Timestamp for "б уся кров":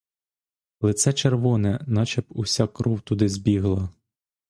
2.21-3.01